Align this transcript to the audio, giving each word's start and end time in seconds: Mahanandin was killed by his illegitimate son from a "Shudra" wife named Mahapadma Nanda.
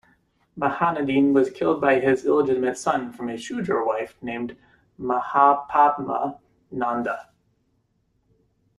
Mahanandin 0.59 1.31
was 1.31 1.51
killed 1.51 1.79
by 1.79 1.99
his 1.99 2.25
illegitimate 2.25 2.75
son 2.75 3.13
from 3.13 3.29
a 3.29 3.37
"Shudra" 3.37 3.85
wife 3.85 4.15
named 4.23 4.57
Mahapadma 4.99 6.39
Nanda. 6.71 7.29